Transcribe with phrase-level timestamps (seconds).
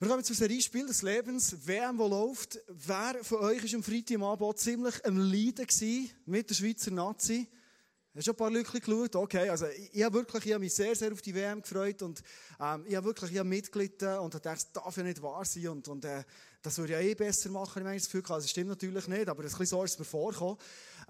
[0.00, 2.58] Wir kommen zu Serie Spiel des Lebens, WM, wo läuft.
[2.66, 7.46] Wer von euch war am Freitagabend ziemlich am Leiden mit der Schweizer Nazi?
[8.12, 9.14] Hast du ein paar Leute geschaut?
[9.14, 12.02] Okay, also ich, ich habe wirklich, ich habe mich sehr, sehr auf die WM gefreut
[12.02, 12.24] und
[12.60, 15.68] ähm, ich habe wirklich, ich habe mitgelitten und dachte, das darf ja nicht wahr sein
[15.68, 16.24] und, und äh,
[16.64, 18.22] das würde ja eh besser machen, ich meine, das Gefühl.
[18.26, 20.56] Das stimmt natürlich nicht, aber ein bisschen so ist es mir vorgekommen.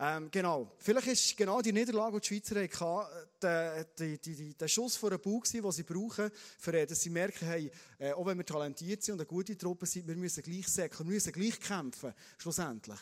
[0.00, 0.72] Ähm, genau.
[0.78, 4.96] Vielleicht ist genau die Niederlage, die die Schweizer hatten, der, die, die, die, der Schuss
[4.96, 6.28] vor den Bau den sie brauchen,
[6.58, 9.86] für, dass sie merken, hey, äh, auch wenn wir talentiert sind und eine gute Truppe
[9.86, 12.98] sind, wir müssen gleich säckeln, wir müssen gleich kämpfen, schlussendlich.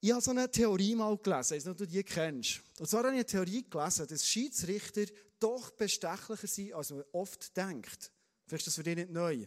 [0.00, 2.60] Ich habe so eine Theorie mal gelesen, ich weiß nicht, ob du die kennst.
[2.78, 5.06] Und zwar habe ich eine Theorie gelesen, dass Schiedsrichter
[5.40, 8.12] doch bestechlicher sind, als man oft denkt.
[8.46, 9.46] Vielleicht ist das für dich nicht neu.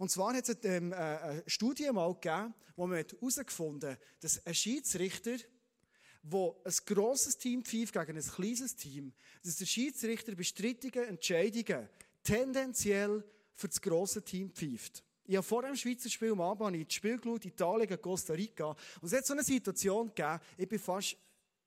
[0.00, 4.54] Und zwar hat es ähm, eine Studie mal gegeben, wo man herausgefunden hat, dass ein
[4.54, 5.36] Schiedsrichter,
[6.22, 9.12] der ein grosses Team pfeift gegen ein kleines Team,
[9.44, 11.86] dass der Schiedsrichter bei strittigen Entscheidungen
[12.22, 15.04] tendenziell für das grosse Team pfeift.
[15.26, 18.70] Ich habe vor dem Schweizer Spiel am Abend das Spiel geschaut, Italien gegen Costa Rica.
[19.02, 21.14] Und es hat so eine Situation gegeben, ich bin fast,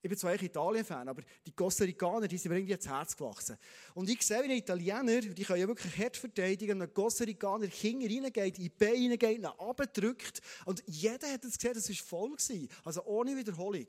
[0.04, 3.16] ich bin zwar eigentlich Italien-Fan, aber die Costa Ricaner, die sind mir irgendwie ins Herz
[3.16, 3.56] gewachsen.
[3.94, 7.68] Und ich sehe, wie ein Italiener, die können ja wirklich hart verteidigen, ein Costa Ricaner
[7.68, 10.42] Kinder reingeht, in die Beine reingeht, ihn abdrückt.
[10.66, 12.68] Und jeder hat es gesehen, das war voll gewesen.
[12.84, 13.86] Also ohne Wiederholung.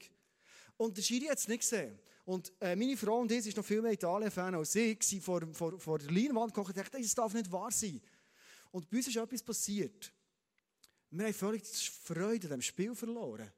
[0.77, 1.99] Und der Schiri hat es nicht gesehen.
[2.23, 5.41] Und äh, meine Frau und ich, ist noch viel mehr Italien-Fan als ich, sie vor,
[5.51, 8.01] vor, vor der Leinwand gekocht und dachte, das darf nicht wahr sein.
[8.71, 10.13] Und bei uns ist etwas passiert.
[11.11, 13.51] Wir haben völlig die Freude an diesem Spiel verloren.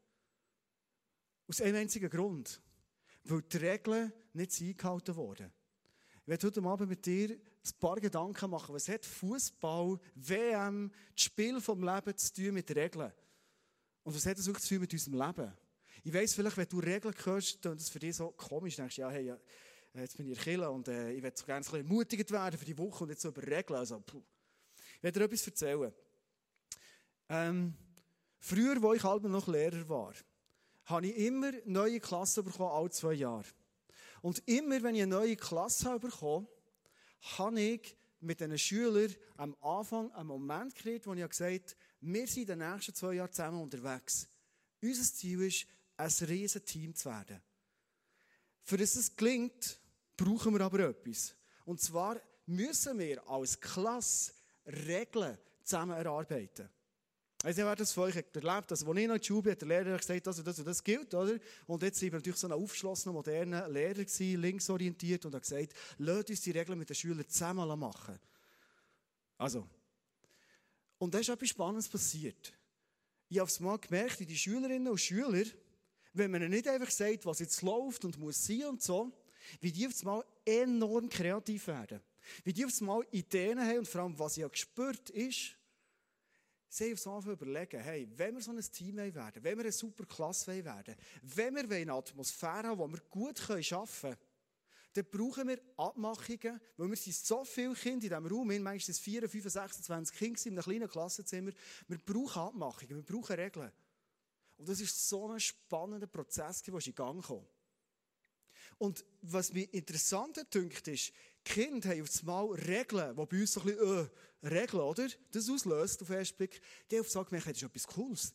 [1.47, 2.61] Aus einem einzigen Grund.
[3.23, 5.51] Weil die Regeln nicht eingehalten wurden.
[6.21, 8.75] Ich werde heute Abend mit dir ein paar Gedanken machen.
[8.75, 13.11] Was hat Fußball, WM, das Spiel vom Leben zu tun mit Regeln?
[14.03, 15.53] Und was hat das auch zu tun mit unserem Leben?
[16.03, 18.75] Ich weiss vielleicht, wenn du Regeln hörst, dann ist das für dich so komisch.
[18.75, 19.33] Du denkst, ja, hey,
[19.93, 22.65] jetzt bin ich Kirche und äh, ich werde so gerne ein bisschen ermutigt werden für
[22.65, 23.79] die Woche und jetzt so über Regeln.
[23.79, 24.21] Also, puh.
[24.97, 25.93] Ich werde dir etwas erzählen.
[27.29, 27.73] Ähm,
[28.39, 30.13] früher, wo ich halb noch Lehrer war,
[30.87, 33.45] habe ich immer neue Klassen bekommen, alle zwei Jahre.
[34.21, 36.47] Und immer, wenn ich eine neue Klasse habe
[37.37, 42.27] habe ich mit diesen Schülern am Anfang einen Moment gekriegt, wo ich gesagt habe, wir
[42.27, 44.27] sind in den nächsten zwei Jahren zusammen unterwegs.
[44.81, 45.67] Unser Ziel ist,
[45.97, 47.41] ein riesen Team zu werden.
[48.63, 49.79] Für das es gelingt,
[50.15, 51.35] brauchen wir aber etwas.
[51.65, 54.33] Und zwar müssen wir als Klasse
[54.65, 56.69] Regeln zusammen erarbeiten.
[57.43, 59.67] Also, wer das von euch erlebt, also, als ich noch in der Schule hat der
[59.67, 61.37] Lehrer gesagt, das und das und das gilt, oder?
[61.67, 65.73] Und jetzt sind wir natürlich so ein aufgeschlossener, moderner Lehrer gewesen, linksorientiert, und hat gesagt,
[65.99, 68.19] lasst uns die Regeln mit den Schülern zusammen machen.
[69.37, 69.67] Also.
[70.97, 72.53] Und da ist etwas Spannendes passiert.
[73.29, 75.45] Ich habe es mal gemerkt, die Schülerinnen und Schüler,
[76.13, 79.11] wenn man ihnen nicht einfach sagt, was jetzt läuft und muss sein und so,
[79.61, 82.01] wie die auf einmal enorm kreativ werden.
[82.43, 85.55] Wie die aufs Mal Ideen haben und vor allem, was ich ja gespürt ist,
[86.69, 90.05] sie aufs Mal überlegen, hey, wenn wir so ein Team werden wenn wir eine super
[90.05, 94.17] Klasse werden wenn wir eine Atmosphäre haben, wo wir gut arbeiten können,
[94.93, 99.29] dann brauchen wir Abmachungen, weil wir sind so viele Kinder in diesem Raum, meistens 4,
[99.29, 101.51] 5, 26 Kinder in einem kleinen Klassenzimmer.
[101.87, 103.71] Wir brauchen Abmachungen, wir brauchen Regeln.
[104.57, 107.45] Und das ist so ein spannender Prozess, der in Gang kam.
[108.79, 111.11] Und was mir interessant dünkt, ist,
[111.47, 114.09] Kinder haben auf einmal Regeln, die bei uns so ein bisschen,
[114.43, 115.07] äh, Regeln, oder?
[115.31, 116.61] Das auslöst auf den ersten Blick.
[116.89, 118.33] Die haben auf einmal gemerkt, das ist etwas Cooles.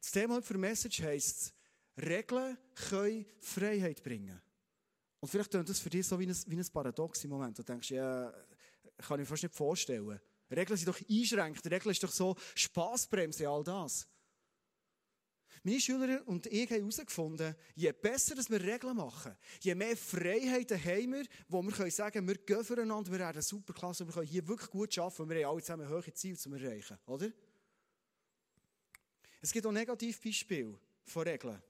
[0.00, 1.54] Das Thema für Message heisst,
[1.96, 4.40] Regeln können Freiheit bringen.
[5.20, 7.58] Und vielleicht klingt das für dich so wie ein, wie ein Paradox im Moment.
[7.58, 8.32] Du denkst, ja,
[8.96, 10.18] kann ich mir fast nicht vorstellen.
[10.50, 11.64] Regeln sind doch einschränkt.
[11.66, 14.08] Regeln ist doch so Spaßbremse, all das.
[15.62, 21.12] Meine Schüler und ich haben herausgefunden, je besser wir Regeln machen, je mehr Freiheiten haben
[21.12, 24.26] wir, wo wir können sagen, wir gehen füreinander, wir haben eine super Klasse, wir können
[24.26, 27.30] hier wirklich gut arbeiten, wir haben alle zusammen hohe Ziele zu erreichen, oder?
[29.42, 31.62] Es gibt auch Negativbeispiele von Regeln.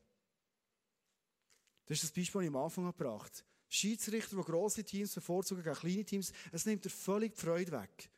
[1.86, 3.50] Das ist das Beispiel, das ich am Anfang gebracht habe.
[3.68, 8.10] Schiedsrichter, die grosse Teams bevorzugen gegen kleine Teams, es nimmt dir völlig die Freude weg.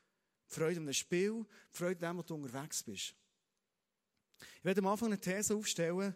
[0.50, 3.14] Die Freude an dem Spiel, die Freude an dem, wo du unterwegs bist.
[4.58, 6.14] Ich werde am Anfang eine These aufstellen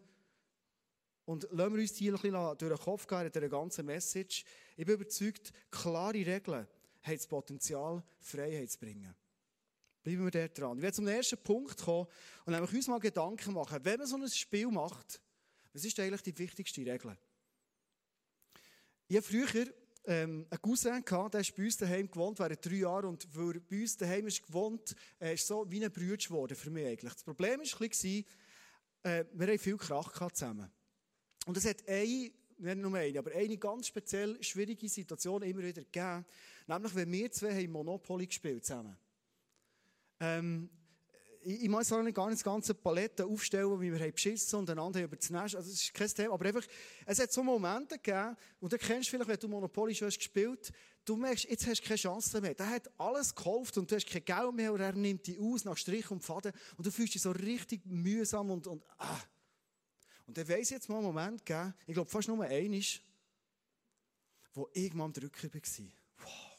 [1.24, 4.44] und lassen wir uns die ein bisschen durch den Kopf gehen in ganzen Message.
[4.76, 6.66] Ich bin überzeugt, klare Regeln
[7.02, 9.14] haben das Potenzial, Freiheit zu bringen.
[10.02, 10.76] Bleiben wir dort dran.
[10.78, 12.06] Ich werde zum ersten Punkt kommen
[12.44, 15.20] und nämlich uns mal Gedanken machen, wenn man so ein Spiel macht,
[15.72, 17.16] was ist eigentlich die wichtigste Regel?
[19.08, 19.66] Ich habe früher
[20.06, 23.56] ähm, einen Cousin gehabt, der ist bei uns daheim gewohnt, während drei Jahre und weil
[23.56, 26.86] er bei uns daheim ist gewohnt, äh, ist so wie ein Bruder geworden für mich
[26.86, 27.12] eigentlich.
[27.12, 28.24] Das Problem war ein
[29.02, 30.70] äh, wir haben viel Krach gehabt zusammen.
[31.46, 35.82] Und es hat eine, nicht nur eine, aber eine ganz speziell schwierige Situation immer wieder
[35.82, 36.24] gegeben.
[36.66, 38.96] Nämlich, wenn wir zwei haben Monopoly gespielt zusammen.
[40.18, 40.70] Ähm,
[41.46, 44.58] ich, ich muss auch nicht gar nicht das ganze Palette aufstellen, wie wir haben beschissen
[44.58, 45.54] und einander über das Nest.
[45.54, 46.34] Also, das ist kein Thema.
[46.34, 46.64] Aber einfach,
[47.06, 50.72] es hat so Momente gegeben, und du kennst vielleicht, wenn du Monopoly schon hast gespielt,
[51.04, 52.54] du merkst, jetzt hast du keine Chance mehr.
[52.54, 55.64] Der hat alles gekauft und du hast kein Geld mehr und er nimmt die aus
[55.64, 59.20] nach Strich und Faden und du fühlst dich so richtig mühsam und, und, ah.
[60.26, 62.82] Und dann weiss jetzt mal einen Moment gegeben, ich glaube fast nur einmal,
[64.52, 65.62] wo ich mal am Drücker war.
[66.18, 66.58] Wow,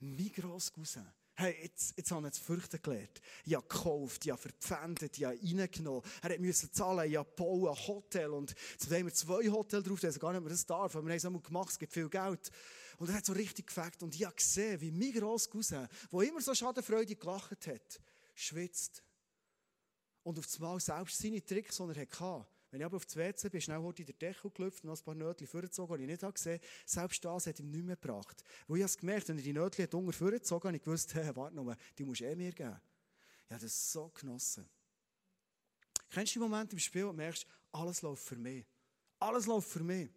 [0.00, 3.22] mein grosser Cousin Hey, jetzt, jetzt habe ich das Fürchten gelernt.
[3.46, 6.02] Ich habe gekauft, ich habe verpfändet, ich habe reingenommen.
[6.20, 8.28] Er musste zahlen, ich habe bauen, ein Hotel.
[8.28, 10.94] Und zudem haben wir zwei Hotels drauf, also gar nicht mehr das darf.
[10.94, 12.50] Aber wir haben es einmal gemacht, es gibt viel Geld.
[12.98, 14.02] Und er hat so richtig gefackt.
[14.02, 18.00] Und ich habe gesehen, wie mein grosser Cousin, der immer so schadenfreudig gelacht hat,
[18.34, 19.02] schwitzt.
[20.22, 23.48] Und auf einmal selbst seine Tricks, die er hatte, wenn ich aber auf das WC
[23.48, 26.34] bin, schnell heute in den Deckel gelüpft und ein paar Nötchen vorgezogen, die ich nicht
[26.34, 28.44] gesehen habe, selbst das hat ihm nicht mehr gebracht.
[28.68, 31.56] Wo ich es gemerkt wenn er die Nötchen unter vorgezogen habe, ich gewusst, hey, warte
[31.56, 32.80] noch mal, die musst du eh mir geben.
[33.46, 34.68] Ich habe das so genossen.
[36.08, 38.64] Kennst du die Momente im Spiel, wo du merkst, alles läuft für mich.
[39.18, 40.10] Alles läuft für mich.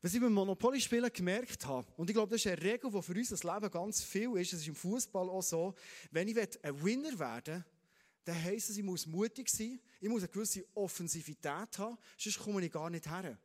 [0.00, 3.14] Was ich beim Monopoly-Spielen gemerkt habe, und ich glaube, das ist eine Regel, die für
[3.14, 5.74] uns das Leben ganz viel ist, das ist im Fußball auch so,
[6.12, 7.64] wenn ich ein Winner werden will,
[8.24, 12.64] dann heisst es, ich muss mutig sein, ich muss eine gewisse Offensivität haben, sonst komme
[12.64, 13.38] ich gar nicht her.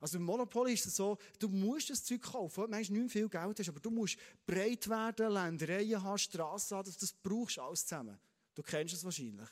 [0.00, 3.58] Also im Monopoly ist es so, du musst das Zeug kaufen, du nicht viel Geld
[3.58, 8.18] hast, aber du musst breit werden, Ländereien haben, Strassen haben, das brauchst du alles zusammen.
[8.54, 9.48] Du kennst es wahrscheinlich.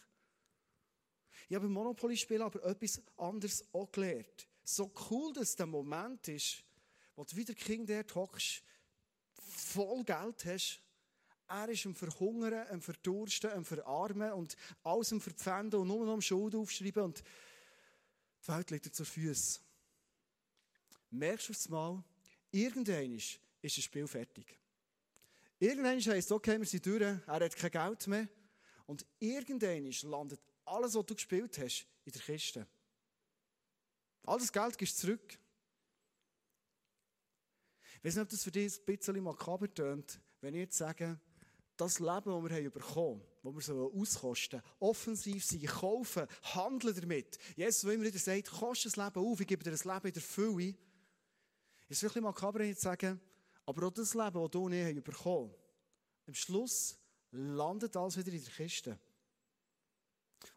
[1.48, 4.48] Ich habe im Monopoly-Spiel aber etwas anderes auch gelernt.
[4.64, 6.62] So cool, dass der Moment ist,
[7.16, 8.62] wo du wieder King dort hockst,
[9.32, 10.80] voll Geld hast,
[11.52, 16.14] er ist am Verhungern, am Verdursten, am Verarmen und alles am Verpfänden und nur noch
[16.14, 17.22] am Schuld aufschreiben und
[18.42, 19.60] die Welt liegt dir zur Füße.
[21.10, 22.02] Merkst du es mal,
[22.50, 24.58] irgendwann ist das Spiel fertig.
[25.58, 28.28] Irgendwann heisst es, okay, wir sind durch, er hat kein Geld mehr.
[28.86, 32.66] Und irgendwann landet alles, was du gespielt hast, in der Kiste.
[34.24, 35.38] All das Geld gehst zurück.
[37.98, 41.20] Ich weiß nicht, ob das für dich ein bisschen makaber tönt, wenn ich jetzt sage,
[41.76, 47.38] das Leben, das wir bekommen haben, das wir auskosten offensiv sein, kaufen, handeln damit.
[47.56, 50.12] Jesus, wenn immer wieder sagt, koste das Leben auf, ich gebe dir das Leben in
[50.12, 50.74] der Fülle,
[51.88, 53.20] ist wirklich makaber, zu sagen,
[53.66, 56.98] aber auch das Leben, das du nicht bekommen hast, am Schluss
[57.32, 58.98] landet alles wieder in der Kiste.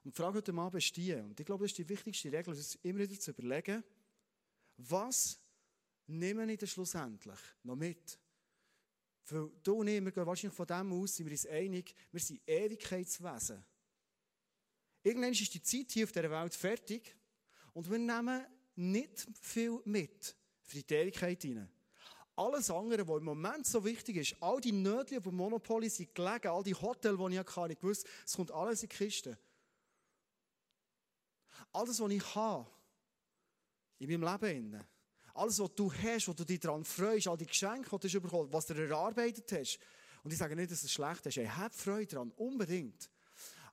[0.04, 2.54] Und die Frage heute Abend ist die, und ich glaube, das ist die wichtigste Regel,
[2.54, 3.84] ist immer wieder zu überlegen,
[4.78, 5.40] was
[6.08, 8.20] nehmen wir denn schlussendlich noch mit?
[9.30, 12.20] Weil du und ich, wir gehen wahrscheinlich von dem aus, sind wir uns einig, wir
[12.20, 13.66] sind Ewigkeitswesen.
[15.04, 17.16] Irgendwann ist die Zeit hier auf dieser Welt fertig
[17.74, 18.46] und wir nehmen
[18.76, 21.70] nicht viel mit für die Ewigkeit hinein.
[22.36, 26.48] Alles andere, was im Moment so wichtig ist, all die Nötchen dem Monopoly sind gelegen,
[26.48, 29.38] all die Hotels, die ich hatte, ich wusste, es kommt alles in die Kiste.
[31.72, 32.70] Alles, was ich habe,
[34.00, 34.84] in meinem Leben,
[35.36, 38.52] alles, was du hast, wo du dich daran freust, all die Geschenke, die du bekommen
[38.52, 39.80] was du erarbeitet hast.
[40.24, 41.38] Und ich sage nicht, dass es schlecht ist.
[41.38, 43.10] Ich habe Freude daran, unbedingt.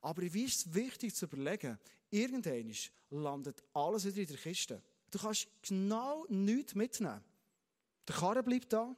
[0.01, 1.79] Aber wie ist es wichtig zu überlegen,
[2.11, 2.75] irgendwann
[3.11, 4.83] landet alles wieder in der Kiste.
[5.11, 7.23] Du kannst genau nichts mitnehmen.
[8.09, 8.95] Der Karren bleibt da.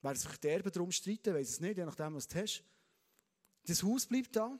[0.00, 2.62] Wer sich Erben darum streiten, weiß es nicht, je nachdem, was du hast.
[3.66, 4.58] Das Haus bleibt da.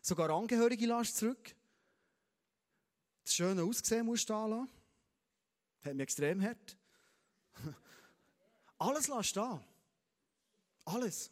[0.00, 1.54] Sogar Angehörige lässt zurück.
[3.24, 4.81] Das schöne Aussehen musst du da lassen.
[5.82, 6.76] Hat mich extrem hart.
[8.78, 9.64] Alles lässt da.
[10.84, 11.30] Alles.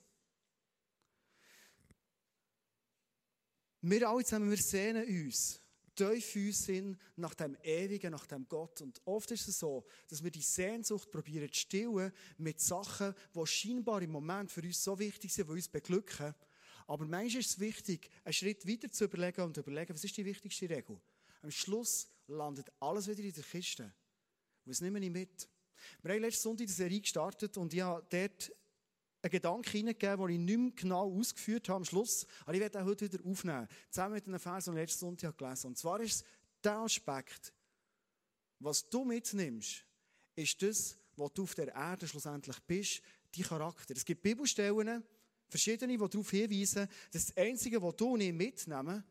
[3.83, 5.61] Wir alle zusammen, wir sehnen uns
[6.01, 8.81] tief uns sind nach dem Ewigen, nach dem Gott.
[8.81, 13.47] Und oft ist es so, dass wir die Sehnsucht probieren zu stillen mit Sachen, die
[13.47, 16.35] scheinbar im Moment für uns so wichtig sind, die uns beglücken.
[16.87, 20.17] Aber manchmal ist es wichtig, einen Schritt weiter zu überlegen und zu überlegen, was ist
[20.17, 20.99] die wichtigste Regel?
[21.43, 23.93] Am Schluss landet alles wieder in der Kiste.
[24.71, 25.49] Was nehmen wir mit?
[26.01, 28.53] Wir haben letzten Sonntag die Serie gestartet und ich habe dort
[29.21, 32.25] einen Gedanken hineingegeben, den ich nicht mehr genau ausgeführt habe am Schluss.
[32.43, 33.67] Aber ich werde ihn heute wieder aufnehmen.
[33.91, 35.69] Zusammen mit einem Vers, den ich letzten Sonntag gelesen habe.
[35.69, 36.25] Und zwar ist es
[36.63, 37.53] der Aspekt,
[38.61, 39.85] was du mitnimmst,
[40.37, 43.03] ist das, was du auf der Erde schlussendlich bist,
[43.35, 43.97] dein Charakter.
[43.97, 45.03] Es gibt Bibelstellen,
[45.49, 49.03] verschiedene, die darauf hinweisen, dass das Einzige, was du nicht mitnehmen,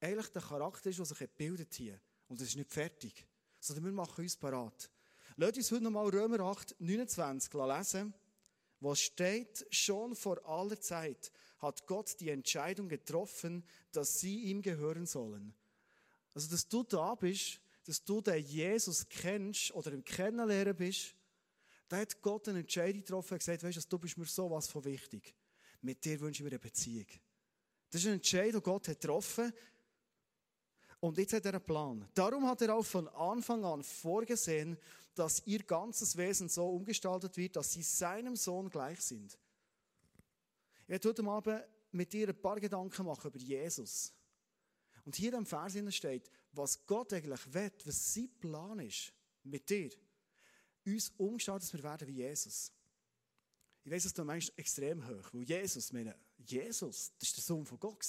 [0.00, 1.98] eigentlich der Charakter ist, der sich gebildet hier.
[2.28, 3.26] Und das ist nicht fertig
[3.62, 4.90] sondern wir machen uns parat.
[5.36, 8.14] Lasst uns heute nochmal Römer 8, 29 lesen.
[8.80, 15.06] Was steht, schon vor aller Zeit hat Gott die Entscheidung getroffen, dass sie ihm gehören
[15.06, 15.54] sollen.
[16.34, 21.14] Also, dass du da bist, dass du den Jesus kennst oder im Kennenlernen bist,
[21.88, 24.66] Da hat Gott eine Entscheidung getroffen und gesagt, weißt du, du bist mir so was
[24.66, 25.34] von wichtig.
[25.82, 27.04] Mit dir wünsche ich mir eine Beziehung.
[27.90, 29.52] Das ist eine Entscheidung, die Gott hat getroffen.
[31.02, 32.08] Und jetzt hat er einen Plan.
[32.14, 34.78] Darum hat er auch von Anfang an vorgesehen,
[35.16, 39.36] dass ihr ganzes Wesen so umgestaltet wird, dass sie seinem Sohn gleich sind.
[40.84, 44.12] Ich werde heute Abend mit dir ein paar Gedanken machen über Jesus.
[45.04, 49.90] Und hier im Vers steht, was Gott eigentlich will, was sein Plan ist mit dir.
[50.86, 52.70] Uns umgestaltet, dass wir werden wie Jesus.
[53.82, 57.66] Ich weiß, dass du meinst extrem hoch, weil Jesus, meine, Jesus, das war der Sohn
[57.66, 58.06] von Gott.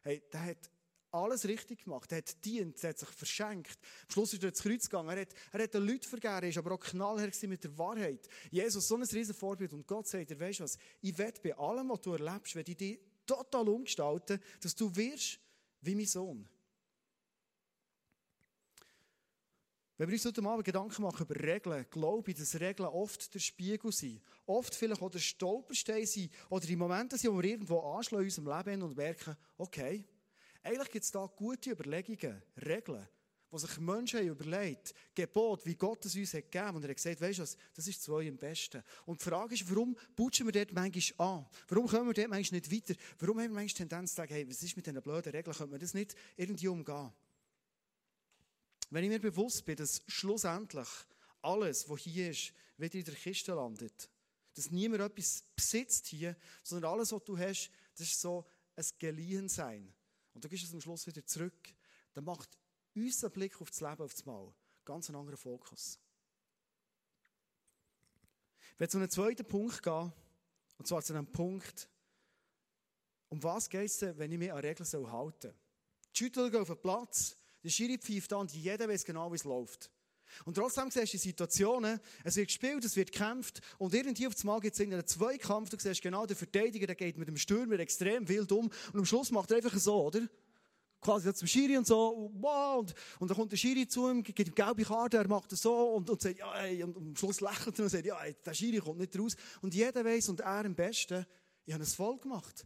[0.00, 0.70] Hey, der hat
[1.12, 2.10] alles richtig gemacht.
[2.12, 3.78] Er hat dient, er hat sich verschenkt.
[4.02, 5.10] Am Schluss ist er ins Kreuz gegangen.
[5.10, 8.28] Er hat, er hat den Leuten vergeben, er ist aber auch knallhart mit der Wahrheit.
[8.50, 9.72] Jesus, so ein riesen Vorbild.
[9.72, 10.78] Und Gott sagt dir, weißt du was?
[11.00, 15.38] Ich werde bei allem, was du erlebst, werde ich dich total umgestalten, dass du wirst
[15.80, 16.48] wie mein Sohn.
[19.98, 23.38] Wenn wir uns heute Abend Gedanken machen über Regeln, glaube ich, dass Regeln oft der
[23.38, 24.20] Spiegel sind.
[24.46, 28.28] Oft vielleicht auch der Stolperstein sind oder die Momente sind, wo wir irgendwo anschlagen in
[28.28, 30.04] unserem Leben und merken, okay,
[30.62, 33.06] eigentlich gibt es da gute Überlegungen, Regeln,
[33.50, 36.76] wo sich Menschen haben überlegt, Gebot, wie Gott es uns hat gegeben.
[36.76, 38.82] Und er hat gesagt, weißt du was, das ist zu eurem Besten.
[39.04, 41.46] Und die Frage ist, warum putschen wir dort manchmal an?
[41.68, 42.98] Warum kommen wir dort manchmal nicht weiter?
[43.18, 45.54] Warum haben wir manchmal die Tendenz zu sagen, hey, was ist mit diesen blöden Regeln?
[45.54, 47.12] Können wir das nicht irgendwie umgehen?
[48.90, 50.88] Wenn ich mir bewusst bin, dass schlussendlich
[51.42, 54.08] alles, was hier ist, wieder in der Kiste landet.
[54.54, 59.92] Dass niemand etwas besitzt hier, sondern alles, was du hast, das ist so ein Geliehensein.
[60.34, 61.74] Und du gehst es am Schluss wieder zurück.
[62.14, 62.58] Dann macht
[62.94, 64.52] unser Blick auf das Leben auf das Mal
[64.84, 65.98] ganz einen anderen Fokus.
[68.74, 70.12] Ich werde zu einem zweiten Punkt gehen,
[70.78, 71.88] und zwar zu einem Punkt,
[73.28, 75.54] um was geht es wenn ich mich an Regeln halten soll?
[76.12, 79.36] Die Schüttler gehen auf den Platz, der Schiri pfeift an und jeder weiß genau, wie
[79.36, 79.90] es läuft.
[80.44, 84.60] Und trotzdem siehst du Situationen, es wird gespielt, es wird gekämpft und irgendwie auf Mal
[84.60, 88.28] gibt es einen Zweikampf, du siehst genau, der Verteidiger, der geht mit dem Stürmer extrem
[88.28, 90.26] wild um und am Schluss macht er einfach so, oder?
[91.00, 94.38] Quasi zum Schiri und so, wow, und, und dann kommt der Schiri zu ihm, gibt
[94.38, 97.40] ihm gelbe Karte, er macht das so und, und sagt, ja, ey, und am Schluss
[97.40, 99.34] lächelt er und sagt, ja, ey, der Schiri kommt nicht raus.
[99.60, 101.26] Und jeder weiß und er am besten,
[101.64, 102.64] ich habe es voll gemacht.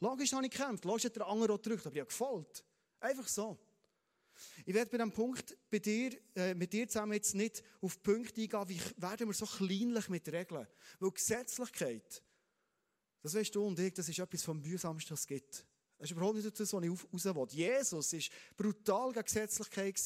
[0.00, 2.64] Logisch habe ich gekämpft, logisch hat der andere auch gedrückt, aber ich habe gefolgt.
[3.00, 3.58] Einfach so.
[4.64, 8.40] Ich werde bei diesem Punkt bei dir, äh, mit dir zusammen jetzt nicht auf Punkte
[8.40, 10.66] eingehen, wie werden wir so kleinlich mit Regeln.
[10.98, 12.22] Weil Gesetzlichkeit,
[13.22, 15.66] das weißt du und ich, das ist etwas vom mühsamsten, was es gibt.
[15.98, 17.46] Das ist überhaupt nicht das, was ich raus will.
[17.50, 18.20] Jesus war
[18.56, 19.98] brutal gegen Gesetzlichkeit.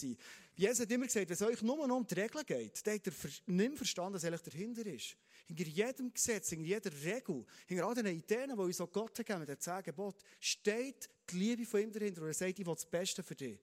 [0.55, 3.07] Jesus hat immer gesagt, wenn es euch nur noch um die Regeln geht, dann hat
[3.07, 3.13] er
[3.47, 5.17] nicht verstanden, was eigentlich dahinter ist.
[5.47, 9.41] Hinter jedem Gesetz, hinter jeder Regel, hinter all den Ideen, die uns auch Gott gegeben
[9.41, 12.75] hat, mit dem Gebot, steht die Liebe von ihm dahinter und er sagt, ich will
[12.75, 13.59] das Beste für dich.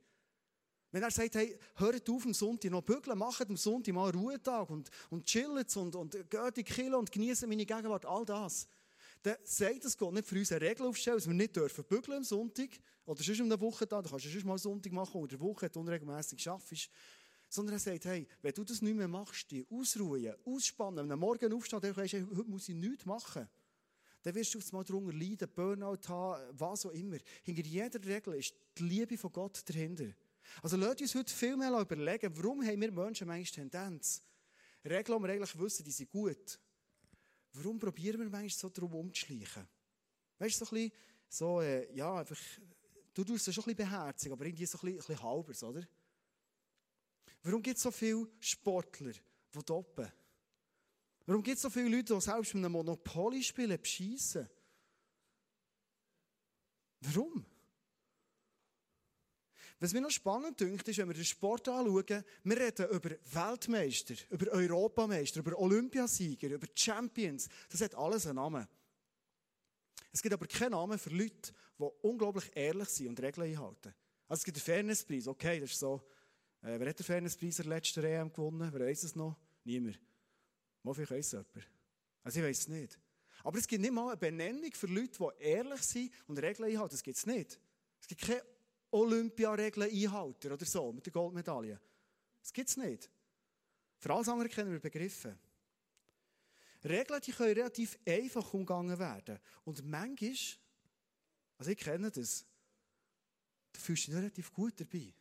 [0.92, 4.70] Wenn er sagt, hey, hört auf am Sonntag noch bügeln, macht am Sonntag mal Ruhetag
[4.70, 8.68] und, und chillt und, und geht in die Kille und genießt meine Gegenwart, all das.
[9.24, 12.18] Dann sagt das Gott nicht für uns eine Regel aufstellen, dass wir nicht dürfen bügeln
[12.18, 12.70] am Sonntag
[13.06, 15.42] oder sonst um eine Woche da, du kannst du sonst mal Sonntag machen oder eine
[15.42, 16.90] Woche unregelmäßig schaffst.
[17.50, 21.18] Sondern er sagt, hey, wenn du das nicht mehr machst, die ausruhen, ausspannen, wenn du
[21.18, 23.48] morgen aufstehst, dann weißt, hey, heute muss ich nichts machen.
[24.24, 27.18] Dann wirst du mal darunter leiden, Burnout haben, was auch immer.
[27.44, 30.14] Hinter jeder Regel ist die Liebe von Gott dahinter.
[30.62, 34.24] Also lasst uns heute viel mehr überlegen, warum haben wir Menschen manchmal Tendenz,
[34.84, 36.60] Regeln, die wir eigentlich wissen, die sind gut.
[37.54, 39.68] Warum probieren wir manchmal so darum umzuschleichen?
[40.40, 40.98] Weißt du, so ein bisschen,
[41.30, 42.38] so, äh, ja, einfach,
[43.14, 45.64] du tust es schon ein bisschen beherzigen, aber irgendwie so ein bisschen, ein bisschen halbers,
[45.64, 45.88] oder?
[47.44, 50.12] Warum gibt es so viele Sportler, die doppen?
[51.26, 54.48] Warum gibt es so viele Leute, die selbst mit einem Monopoly spielen, beschissen?
[57.02, 57.46] Warum?
[59.80, 64.16] Was mir noch spannend dünkt, ist, wenn wir den Sport anschauen, wir reden über Weltmeister,
[64.32, 67.48] über Europameister, über Olympiasieger, über Champions.
[67.70, 68.68] Das hat alles einen Namen.
[70.12, 73.94] Es gibt aber keinen Namen für Leute, die unglaublich ehrlich sind und Regeln einhalten.
[74.28, 76.02] Also es gibt den Fairnesspreis, okay, das ist so.
[76.64, 78.70] Äh, wer hat den Fairnesspreis in der letzten EM gewonnen?
[78.74, 79.38] Wer weiß es noch?
[79.64, 80.00] Niemand.
[80.84, 81.70] Vielleicht weiss es jemand.
[82.24, 83.00] Also ich weiß es nicht.
[83.44, 86.96] Aber es gibt nicht mal eine Benennung für Leute, die ehrlich sind und Regeln einhalten.
[86.96, 87.60] Das gibt es nicht.
[88.02, 88.42] Es gibt keine
[88.92, 91.80] Olympiaregeln einhalten oder so, mit der Goldmedaille.
[92.42, 93.10] Das gibt es nicht.
[93.98, 95.38] Für alles andere kennen wir Begriffe.
[96.84, 99.40] Regeln die können relativ einfach umgangen werden.
[99.66, 100.36] Und manchmal,
[101.58, 102.46] also ich kenne das,
[103.74, 105.14] da fühlst du dich relativ gut dabei.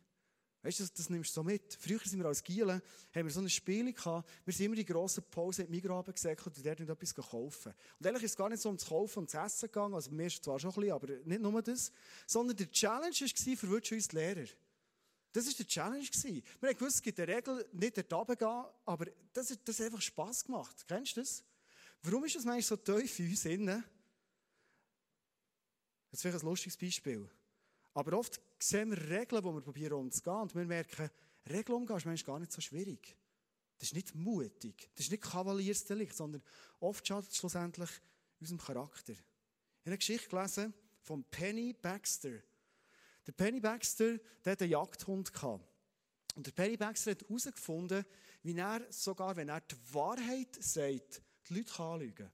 [0.63, 1.77] Weißt du, das, das nimmst du so mit.
[1.79, 2.81] Früher sind wir als Gielen,
[3.13, 6.57] haben wir so ein Spiel gehabt, wir sind immer die grossen Pause in Migros gesäckelt
[6.57, 7.73] und dort etwas kaufen.
[7.99, 10.11] Und ehrlich ist es gar nicht so um zu kaufen und zu essen gegangen, also
[10.11, 11.91] mir ist zwar schon ein bisschen, aber nicht nur das,
[12.25, 14.47] sondern der Challenge war, für uns Lehrer.
[15.31, 16.07] Das war die Challenge.
[16.59, 20.01] Wir haben gewusst, es gibt eine Regel, nicht dort runtergehen, aber das, das hat einfach
[20.01, 20.85] Spass gemacht.
[20.87, 21.43] Kennst du das?
[22.01, 23.83] Warum ist das manchmal so tief in uns innen?
[26.11, 27.29] Ist vielleicht ein lustiges Beispiel.
[27.97, 31.09] Aber oft sehen wir Regeln, wo wir probieren umzugehen und wir merken,
[31.49, 33.17] Regeln umgehen ist manchmal gar nicht so schwierig.
[33.79, 36.43] Das ist nicht mutig, das ist nicht Kavaliersdelikt, sondern
[36.79, 37.89] oft schadet es schlussendlich
[38.39, 39.13] unserem Charakter.
[39.13, 42.33] Ich habe eine Geschichte gelesen von Penny Baxter.
[43.25, 45.31] Der Penny Baxter, der hatte einen Jagdhund.
[46.35, 48.05] Und der Penny Baxter hat herausgefunden,
[48.43, 52.31] wie er sogar, wenn er die Wahrheit sagt, die Leute anlügen kann.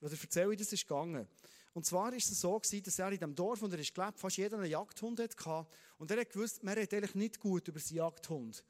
[0.00, 1.28] Oder erzähle, wie das ist gegangen.
[1.72, 4.18] Und zwar ist es so gewesen, dass er in dem Dorf, wo er ist gelebt,
[4.18, 5.66] fast jeder einen Jagdhund hatte.
[5.98, 8.64] Und er hat gewusst, man redet eigentlich nicht gut über seinen Jagdhund.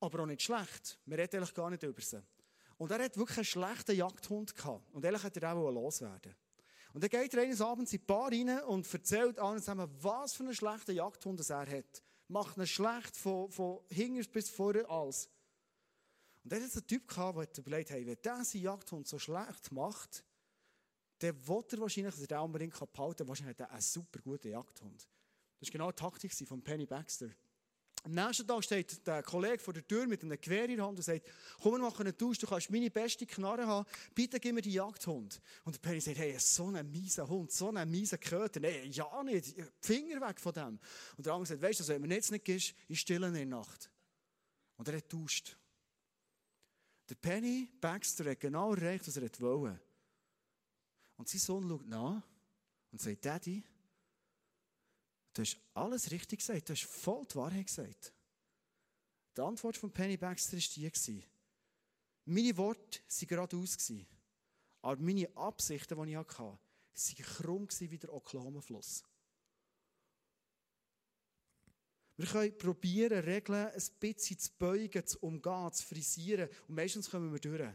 [0.00, 0.98] Aber auch nicht schlecht.
[1.04, 2.22] Man redet eigentlich gar nicht über sie.
[2.76, 4.84] Und er hat wirklich einen schlechten Jagdhund gehabt.
[4.92, 6.34] Und ehrlich hat er auch loswerden
[6.92, 10.34] Und dann geht er eines Abends in die Bar rein und erzählt allen zusammen, was
[10.34, 12.02] für einen schlechten Jagdhund er hat.
[12.28, 15.28] Macht ihn schlecht von, von hinten bis vorne alles.
[16.42, 19.72] Und dann hat einen Typ gehabt, der überlegt, hey, wenn der seinen Jagdhund so schlecht
[19.72, 20.24] macht,
[21.20, 23.28] der will er wahrscheinlich, dass er den unbedingt behalten kann.
[23.28, 25.08] Wahrscheinlich hat er einen super guten Jagdhund.
[25.60, 27.30] Das war genau die Taktik von Penny Baxter.
[28.04, 30.98] Am nächsten Tag steht der Kollege vor der Tür mit einem Gewehr in der Hand
[30.98, 31.26] und sagt,
[31.60, 34.72] komm, wir machen einen Tausch, du kannst meine beste Knarre haben, bitte gib mir die
[34.72, 35.40] Jagdhund.
[35.64, 39.22] Und der Penny sagt, hey, so ein mieser Hund, so ein mieser Köter, nee, ja
[39.24, 40.78] nicht, Finger weg von dem.
[41.16, 43.46] Und der andere sagt, weißt du, wenn mir jetzt nicht gibst, ich stille in der
[43.46, 43.90] Nacht.
[44.76, 45.58] Und er hat tauscht.
[47.08, 49.80] Der Penny Baxter hat genau erreicht, was er wollte.
[51.18, 52.22] Und sein Sohn schaut nach
[52.90, 53.62] und sagt, Daddy,
[55.34, 58.14] du hast alles richtig gesagt, du hast voll die Wahrheit gesagt.
[59.36, 61.24] Die Antwort von Penny Baxter war die.
[62.24, 63.92] Meine Worte waren geradeaus.
[64.80, 66.58] Aber meine Absichten, die ich hatte, waren
[67.36, 69.04] krumm wie der Oklahoma-Fluss.
[72.16, 76.48] Wir können probieren, Regeln ein bisschen zu beugen, zu umgehen, zu frisieren.
[76.66, 77.72] Und meistens kommen wir durch.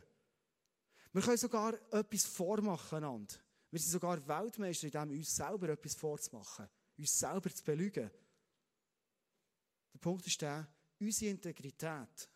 [1.13, 2.97] Wir können sogar etwas vormachen.
[2.97, 3.35] Einander.
[3.69, 8.09] Wir sind sogar Weltmeister in dem, uns selber etwas vorzumachen, uns selber zu belügen.
[9.93, 10.67] Der Punkt ist der,
[10.99, 12.29] unsere Integrität,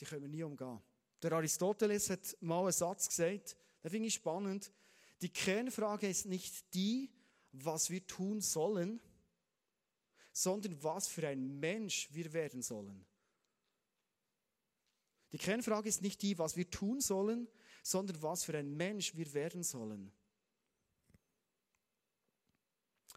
[0.00, 0.80] die können wir nie umgehen.
[1.22, 4.72] Der Aristoteles hat mal einen Satz gesagt, den finde ich spannend.
[5.20, 7.10] Die Kernfrage ist nicht die,
[7.52, 9.00] was wir tun sollen,
[10.32, 13.04] sondern was für ein Mensch wir werden sollen.
[15.32, 17.48] Die Kernfrage ist nicht die, was wir tun sollen,
[17.82, 20.12] sondern was für ein Mensch wir werden sollen.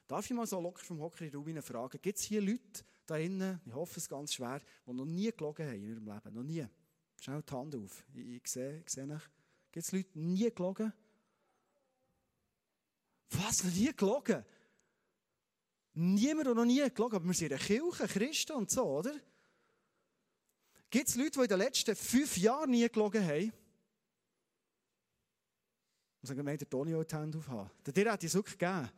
[0.08, 3.18] Darf ich mal so locker vom Hocker in Rubin fragen, gibt es hier Leute da
[3.18, 6.34] innen, ich hoffe es ganz schwer, die noch nie gelogen haben in ihrem Leben?
[6.34, 6.66] Noch nie.
[7.20, 8.06] Schnell die Hand auf.
[8.14, 9.30] Ich, ich sehe, ich sehe nicht.
[9.72, 10.94] Gibt es Leute, die nie gelogen?
[13.30, 13.64] Was?
[13.64, 14.44] Noch nie gelogen?
[15.94, 19.14] Niemand hat noch nie gelogen, aber wir sind eine Kirche, Christen und so, oder?
[20.90, 23.54] Gibt es Leute, die in den letzten fünf Jahren nie gelogen haben?
[26.22, 27.72] Und sagen, wir der Toni auch die Hände aufhaben.
[27.86, 28.90] Der hat es wirklich gegeben.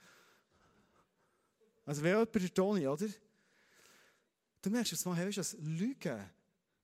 [1.86, 3.07] Also, wer jemand der Toni, oder?
[4.62, 6.29] Du merkst jetzt mal, weißt du, das Lügen,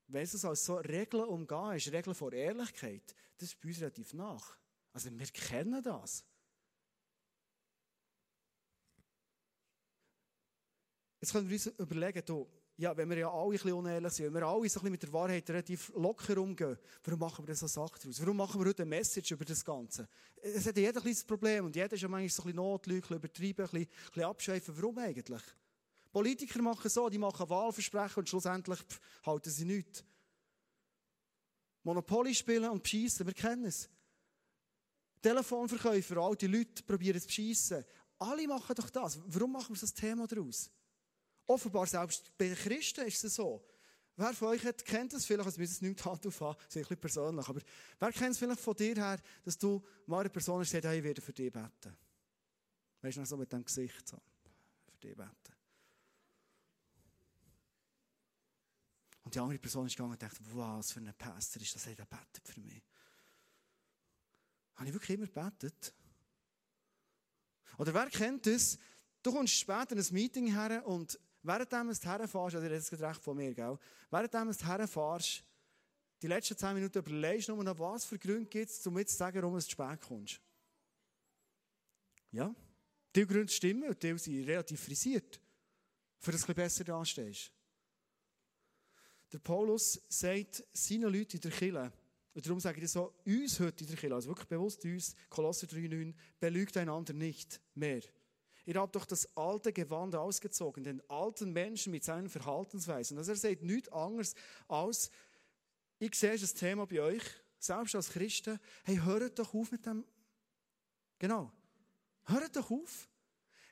[0.07, 4.13] wenn es als so Regeln umgehen ist, Regeln vor Ehrlichkeit, das ist bei uns relativ
[4.13, 4.57] nach.
[4.93, 6.25] Also, wir kennen das.
[11.21, 12.49] Jetzt können wir uns überlegen, du,
[12.79, 14.91] ja, wenn wir ja alle ein bisschen unehrlich sind, wenn wir alle so ein bisschen
[14.91, 18.21] mit der Wahrheit relativ locker umgehen, warum machen wir das so Sachen daraus?
[18.21, 20.07] Warum machen wir heute eine Message über das Ganze?
[20.41, 23.17] Es hat jeder ein kleines Problem und jeder ist ja manchmal so ein bisschen Notlügen,
[23.17, 24.77] übertreiben, ein bisschen, ein bisschen abschweifen.
[24.77, 25.41] Warum eigentlich?
[26.09, 30.05] Politiker machen so, die machen Wahlversprechen und schlussendlich pff, halten sie nichts.
[31.83, 33.89] Monopoly spielen und beschissen, wir kennen es.
[35.21, 37.83] Telefonverkäufer, alte Leute probieren es beschissen.
[38.19, 39.19] Alle machen doch das.
[39.25, 40.71] Warum machen wir so ein Thema daraus?
[41.49, 43.65] Offenbar selbst bei Christen ist es so.
[44.15, 46.75] Wer von euch hat, kennt das vielleicht, also wir es nicht Hand aufhaben, das ist
[46.75, 47.61] ein bisschen persönlich, aber
[47.97, 50.85] wer kennt es vielleicht von dir her, dass du mal eine Person hast, die sagt,
[50.85, 51.97] hey, ich werde für dich beten.
[53.01, 54.21] Weißt du, noch so mit dem Gesicht so,
[54.91, 55.55] für dich beten.
[59.23, 62.05] Und die andere Person ist gegangen und dachte, was für ein Pastor ist das, der
[62.05, 62.83] betet für mich.
[64.75, 65.95] Habe ich wirklich immer gebetet?
[67.79, 68.77] Oder wer kennt das?
[69.23, 73.21] Du kommst später in ein Meeting her und Währenddem du herfährst, also das ist recht
[73.21, 73.77] von mir, gell?
[74.09, 75.43] Währenddem du herfährst,
[76.21, 79.11] die letzten zehn Minuten überlegst du nur noch, was für Gründe gibt es, um jetzt
[79.11, 80.41] zu sagen, warum du zu spät kommst.
[82.31, 82.53] Ja?
[83.15, 85.39] Die Gründe stimmen und die sind relativ frisiert,
[86.19, 87.51] für das du besser dastehst.
[89.31, 91.93] Der Paulus sagt seinen Leuten in der Kirche,
[92.33, 95.67] und darum sage ich so, uns heute in der Kirche, also wirklich bewusst uns, Kolosser
[95.67, 98.01] 3,9, belügt einander nicht mehr.
[98.69, 103.17] Ihr habt doch das alte Gewand ausgezogen, den alten Menschen mit seinen Verhaltensweisen.
[103.17, 104.35] Also er sagt nichts anderes
[104.67, 105.09] als,
[105.97, 107.23] ich sehe das Thema bei euch,
[107.57, 110.05] selbst als Christen, hey, hört doch auf mit dem,
[111.17, 111.51] genau,
[112.25, 113.09] hört doch auf.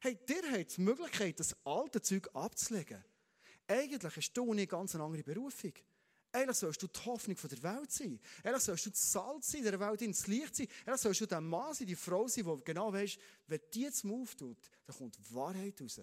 [0.01, 3.03] Hey, dir habt die Möglichkeit, das alte Zeug abzulegen.
[3.67, 5.73] Eigentlich hast du eine ganz andere Berufung.
[6.37, 8.19] Eigentlich sollst du die Hoffnung der Welt sein.
[8.43, 10.67] Eigentlich sollst du das Salz sein, der Welt ins Licht sein.
[10.85, 14.05] Eigentlich sollst du der Mann sein, die Frau sein, die genau weißt, wenn die jetzt
[14.05, 16.01] auftut, dann kommt Wahrheit raus.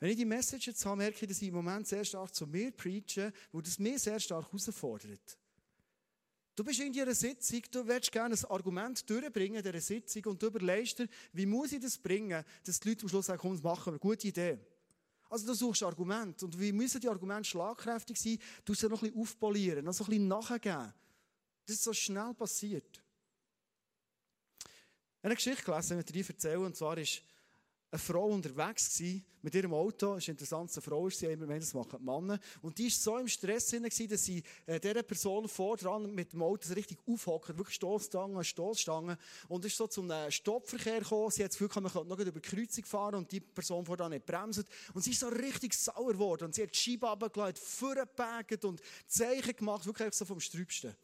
[0.00, 2.44] Wenn ich die Message jetzt habe, merke ich, dass ich im Moment sehr stark zu
[2.48, 5.38] mir preache, wo das mir sehr stark herausfordert.
[6.56, 10.42] Du bist in einer Sitzung, du willst gerne ein Argument durchbringen in dieser Sitzung und
[10.42, 13.52] du überlegst dir, wie muss ich das bringen, dass die Leute am Schluss sagen, komm,
[13.52, 14.58] das machen wir, gute Idee.
[15.28, 16.44] Also du suchst Argumente.
[16.44, 18.38] Und wie müssen die Argumente schlagkräftig sein?
[18.64, 20.92] Du sie noch ein bisschen aufpolieren, noch so ein bisschen nachgeben.
[21.66, 23.02] Das ist so schnell passiert.
[24.60, 27.22] Ich habe eine Geschichte gelesen, die ich dir erzählen, und zwar ist
[27.90, 30.14] eine Frau unterwegs gewesen, mit ihrem Auto.
[30.14, 32.38] Es ist interessant, eine Frau ist sie, immer mehr das machen die Männer.
[32.60, 36.32] Und die war so im Stress gewesen, dass sie äh, dieser Person vor dran mit
[36.32, 39.16] dem Auto richtig aufhockt, wirklich Stoßstangen, Stoßstangen.
[39.48, 41.30] Und ist so zum äh, Stoppverkehr gekommen.
[41.30, 43.96] Sie hat das Gefühl, man könnte noch über die Kreuzung fahren und die Person vor
[43.96, 44.64] dran nicht bremst.
[44.92, 46.44] Und sie ist so richtig sauer geworden.
[46.44, 50.94] Und sie hat die Scheibe runtergelegt, vorgepackt und Zeichen gemacht, wirklich so vom Strübsten.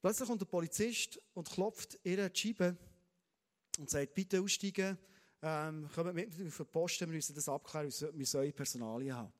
[0.00, 2.76] Plötzlich kommt der Polizist und klopft ihre Scheibe
[3.78, 4.98] und sagt, bitte aussteigen
[5.42, 9.32] ähm, kommen mit auf den Posten, wir müssen das abklären, wir sollen Personalien haben.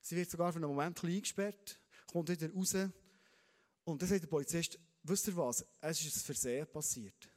[0.00, 2.74] Sie wird sogar für einen Moment eingesperrt, kommt wieder raus
[3.84, 7.28] und dann sagt der Polizist, wisst ihr was, es ist ein Versehen passiert.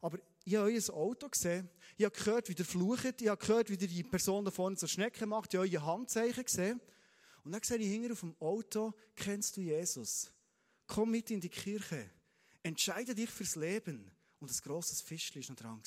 [0.00, 3.70] Aber ich habe euer Auto gesehen, ich habe gehört, wie ihr flucht, ich habe gehört,
[3.70, 6.80] wie die Person da vorne so Schnecke macht, ich habe euer Handzeichen gesehen.
[7.44, 10.32] Und dann sehe ich hinter auf dem Auto, kennst du Jesus?
[10.86, 12.10] Komm mit in die Kirche,
[12.62, 14.10] entscheide dich fürs Leben.
[14.40, 15.82] Und ein grosses Fischchen war noch dran.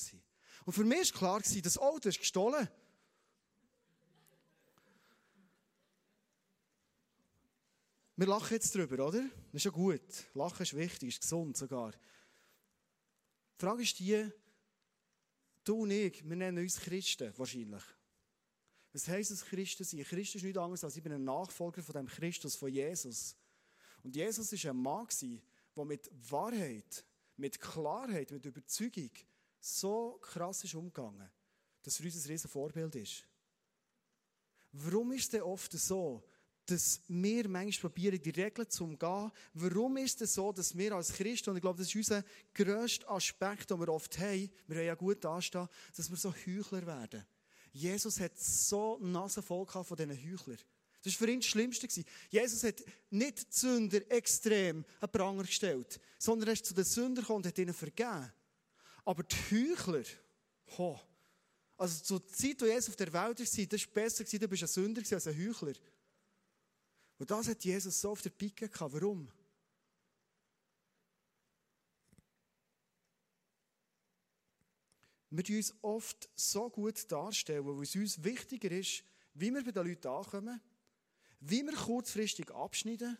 [0.65, 2.67] Und für mich war klar, das Auto ist gestohlen.
[8.15, 9.21] Wir lachen jetzt drüber, oder?
[9.51, 10.01] Das ist ja gut.
[10.33, 11.91] Lachen ist wichtig, ist gesund sogar.
[11.91, 14.29] Die Frage ist die,
[15.63, 17.83] du und ich, wir nennen uns Christen wahrscheinlich.
[18.93, 20.03] Was heisst es, Christen sein?
[20.03, 23.35] Christen ist nichts anderes als ich bin ein Nachfolger von dem Christus, von Jesus.
[24.03, 25.07] Und Jesus war ein Mann,
[25.75, 27.03] der mit Wahrheit,
[27.35, 29.09] mit Klarheit, mit Überzeugung
[29.63, 31.29] so krass ist umgegangen,
[31.83, 33.25] dass für uns ein riesen Vorbild ist.
[34.73, 36.21] Warum ist es denn oft so,
[36.65, 39.31] dass wir manchmal probieren, die Regeln zu umgehen?
[39.53, 42.23] Warum ist es so, dass wir als Christen, und ich glaube, das ist unser
[42.53, 46.85] grösster Aspekt, den wir oft haben, wir haben ja gut dastehen, dass wir so Heuchler
[46.85, 47.25] werden.
[47.71, 50.59] Jesus hat so Nase voll von diesen Heuchlern.
[51.03, 51.87] Das war für ihn das Schlimmste.
[52.29, 57.23] Jesus hat nicht die Sünder extrem an Pranger gestellt, sondern er ist zu den Sündern
[57.23, 58.31] gekommen und hat ihnen vergeben.
[59.05, 60.03] Aber die Heuchler,
[60.77, 60.99] ho,
[61.77, 64.67] also zur Zeit, wo Jesus auf der Welt war, das war besser, du bist ein
[64.67, 65.73] Sünder als ein Heuchler.
[67.17, 68.93] Und das hat Jesus so auf der Picke gehabt.
[68.93, 69.29] Warum?
[75.29, 79.71] Wir tun uns oft so gut darstellen, weil es uns wichtiger ist, wie wir bei
[79.71, 80.61] den Leuten ankommen,
[81.39, 83.17] wie wir kurzfristig abschneiden,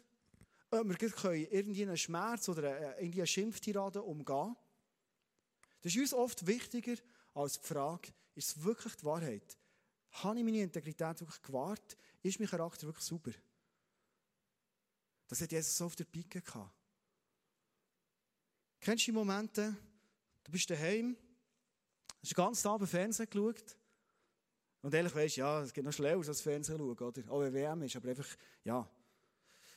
[0.70, 4.56] ob wir irgendwie Schmerz oder irgendwie eine Schimpftirade umgehen.
[5.84, 6.96] Das ist uns oft wichtiger
[7.34, 9.58] als die Frage, ist es wirklich die Wahrheit?
[10.12, 11.98] Habe ich meine Integrität wirklich gewahrt?
[12.22, 13.34] Ist mein Charakter wirklich sauber?
[15.28, 16.74] Das hat Jesus so auf der Pike gehabt.
[18.80, 19.76] Kennst du die Momente,
[20.44, 21.18] du bist daheim,
[22.22, 23.78] hast den ganzen Abend Fernsehen geschaut
[24.82, 27.32] und ehrlich weißt, ja, es geht noch schneller als Fernsehen schauen, oder?
[27.32, 28.28] Auch wenn WM ist, aber einfach,
[28.64, 28.90] ja.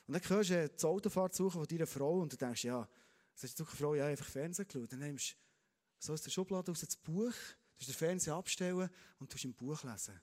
[0.05, 2.87] Und dann hörst du das Autofahrt suchen von deiner Frau und du denkst, ja,
[3.33, 4.91] das ist eine Frau, ja, einfach Fernsehen geschaut.
[4.91, 5.35] Dann nimmst
[5.99, 7.33] so aus der Schublade aus das Buch,
[7.79, 10.19] du den Fernseher abstellen und du im Buch lesen.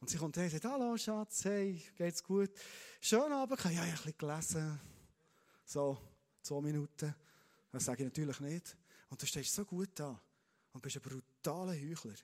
[0.00, 2.50] Und sie kommt her und sagt, hallo Schatz, hey, geht's gut?
[3.00, 4.80] Schön Abend, ja, ich habe ein bisschen gelesen.
[5.64, 5.98] So,
[6.42, 7.14] zwei Minuten.
[7.72, 8.76] Das sage ich natürlich nicht.
[9.08, 10.20] Und du stehst so gut da
[10.72, 12.14] und bist ein brutaler Heuchler.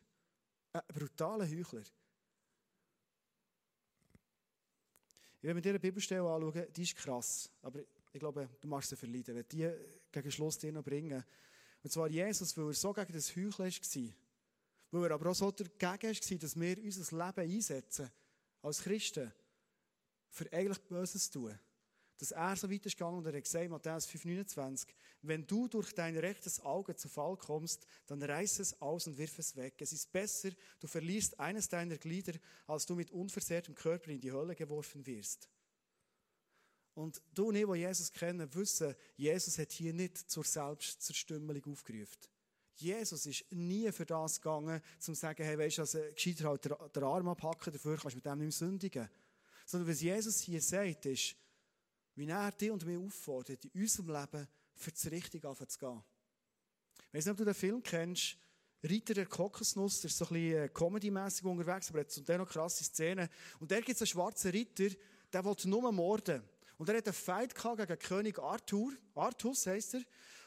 [0.72, 1.82] Ein brutaler Heuchler.
[5.42, 7.50] Ich will mir dir eine Bibelstelle anschauen, die ist krass.
[7.62, 7.80] Aber
[8.12, 9.34] ich glaube, du machst sie verleiden.
[9.34, 9.70] Wenn die
[10.12, 11.24] gegen Schluss dir noch bringen,
[11.82, 14.14] und zwar Jesus, weil er so gegen das Heucheln war.
[14.90, 18.10] Weil er aber auch so dagegen war, dass wir unser Leben einsetzen,
[18.62, 19.32] als Christen,
[20.28, 21.58] für eigentlich Böses zu tun.
[22.18, 24.88] Dass er so weit ist gegangen und er hat gesagt, Matthäus 5,29,
[25.22, 29.38] wenn du durch dein rechtes Auge zu Fall kommst, dann reiß es aus und wirf
[29.38, 29.74] es weg.
[29.80, 32.34] Es ist besser, du verlierst eines deiner Glieder,
[32.66, 35.48] als du mit unversehrtem Körper in die Hölle geworfen wirst.
[36.94, 42.18] Und du und ich, die Jesus kennen, wissen, Jesus hat hier nicht zur Selbstzerstümmelung aufgerufen.
[42.74, 46.64] Jesus ist nie für das gegangen, zum zu sagen, hey, weißt du, also, gescheiter halt
[46.64, 49.08] den Arm abhacken, dafür kannst du mit dem nicht mehr sündigen.
[49.66, 51.36] Sondern was Jesus hier sagt, ist,
[52.16, 56.02] wie er dich und mich auffordert, in unserem Leben für das Richtige anfangen zu gehen.
[57.08, 58.36] Ich weiss nicht, ob du den Film kennst,
[58.82, 62.48] Ritter der Kokosnuss, der ist so ein bisschen comedy-mässig unterwegs, aber hat zum Teil noch
[62.48, 63.28] krasse Szenen.
[63.58, 64.88] Und da gibt es einen schwarzen Ritter,
[65.32, 66.42] der wollte nur morden.
[66.80, 70.02] Und er hat einen Fight gegen König Arthur, Artus heisst er.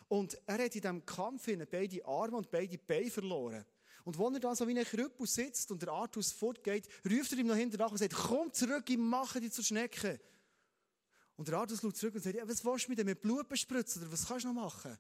[0.07, 3.63] Und er hat in diesem Kampf beide Arme und beide Beine verloren.
[4.03, 7.37] Und wenn er da so wie ein Krüppel sitzt und der Artus fortgeht, ruft er
[7.37, 10.19] ihm noch hinterher und sagt, komm zurück, ich mache dich zur Schnecke.
[11.35, 13.47] Und der Artus schaut zurück und sagt, ja, was willst du mit dem mit Blut
[13.47, 14.97] bespritzen oder was kannst du noch machen?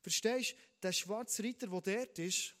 [0.00, 2.54] Verstehst du, der schwarze Ritter, der dort ist,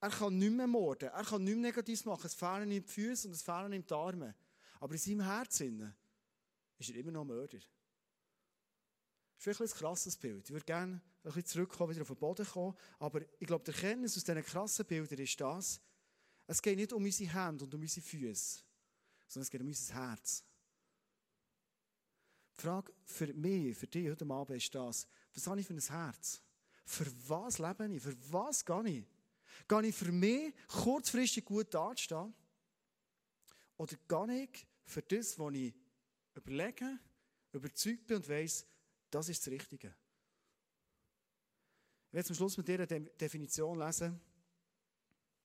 [0.00, 2.88] er kann nicht mehr morden, er kann nicht mehr Negatives machen, es fehlen ihm die
[2.88, 4.34] Füße und es fehlen ihm die Arme.
[4.80, 5.94] Aber in seinem Herzen
[6.78, 7.58] ist er immer noch Mörder.
[7.58, 10.44] Das ist vielleicht ein krasses Bild.
[10.46, 12.76] Ich würde gerne ein bisschen zurückkommen, wieder auf den Boden kommen.
[12.98, 15.80] Aber ich glaube, der Erkenntnis aus diesen krassen Bildern ist das,
[16.46, 18.60] es geht nicht um unsere Hände und um unsere Füße,
[19.26, 20.44] sondern es geht um unser Herz.
[22.56, 25.80] Die Frage für mich, für dich heute Abend ist das, was habe ich für ein
[25.80, 26.42] Herz?
[26.84, 28.02] Für was lebe ich?
[28.02, 29.06] Für was gehe ich?
[29.68, 32.34] Gehe ich für mich kurzfristig gut dastehen?
[33.76, 35.74] Oder gehe ich für das, was ich
[36.38, 36.98] überlege,
[37.52, 38.66] überzeugt bin und weiss,
[39.10, 39.94] das ist das Richtige?
[42.08, 44.20] Ich werde zum Schluss mit dir eine Definition lesen.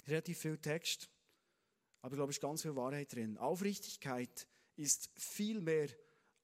[0.07, 1.09] Relativ viel Text,
[2.01, 3.37] aber ich glaube, es ist ganz viel Wahrheit drin.
[3.37, 5.89] Aufrichtigkeit ist viel mehr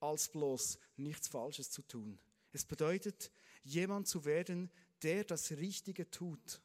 [0.00, 2.18] als bloß nichts Falsches zu tun.
[2.52, 3.30] Es bedeutet,
[3.62, 4.70] jemand zu werden,
[5.02, 6.62] der das Richtige tut.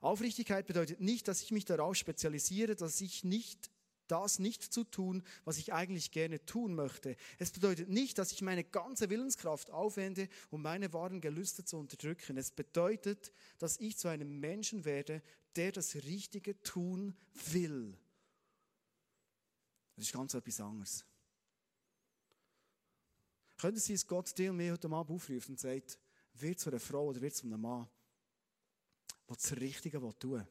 [0.00, 3.71] Aufrichtigkeit bedeutet nicht, dass ich mich darauf spezialisiere, dass ich nicht
[4.12, 7.16] das nicht zu tun, was ich eigentlich gerne tun möchte.
[7.38, 12.36] Es bedeutet nicht, dass ich meine ganze Willenskraft aufwende, um meine wahren Gelüste zu unterdrücken.
[12.36, 15.22] Es bedeutet, dass ich zu einem Menschen werde,
[15.56, 17.16] der das Richtige tun
[17.52, 17.96] will.
[19.96, 21.06] Das ist ganz etwas anderes.
[23.56, 25.98] Könnte es sein, dass Gott dir und mir heute Abend aufruft und sagt,
[26.34, 27.88] wird zu einer Frau oder wird zu einem Mann,
[29.28, 30.46] der das Richtige tun will.